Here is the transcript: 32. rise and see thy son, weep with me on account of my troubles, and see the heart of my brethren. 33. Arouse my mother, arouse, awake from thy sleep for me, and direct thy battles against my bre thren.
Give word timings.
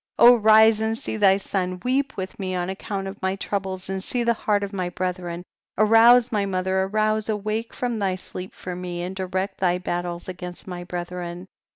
32. 0.17 0.37
rise 0.39 0.81
and 0.81 0.97
see 0.97 1.15
thy 1.15 1.37
son, 1.37 1.79
weep 1.83 2.17
with 2.17 2.39
me 2.39 2.55
on 2.55 2.71
account 2.71 3.05
of 3.07 3.21
my 3.21 3.35
troubles, 3.35 3.87
and 3.87 4.03
see 4.03 4.23
the 4.23 4.33
heart 4.33 4.63
of 4.63 4.73
my 4.73 4.89
brethren. 4.89 5.43
33. 5.77 5.91
Arouse 5.91 6.31
my 6.31 6.43
mother, 6.43 6.81
arouse, 6.81 7.29
awake 7.29 7.71
from 7.71 7.99
thy 7.99 8.15
sleep 8.15 8.51
for 8.55 8.75
me, 8.75 9.03
and 9.03 9.15
direct 9.15 9.59
thy 9.59 9.77
battles 9.77 10.27
against 10.27 10.65
my 10.65 10.83
bre 10.83 11.03
thren. 11.05 11.45